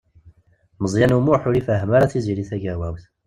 Meẓyan 0.81 1.15
U 1.17 1.19
Muḥ 1.25 1.41
ur 1.49 1.55
ifehhem 1.57 1.91
ara 1.95 2.11
Tiziri 2.11 2.43
Tagawawt. 2.49 3.03